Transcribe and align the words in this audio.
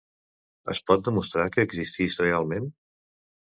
Es 0.75 0.81
pot 0.87 1.03
demostrar 1.11 1.47
que 1.57 1.67
existís 1.69 2.19
realment? 2.27 2.69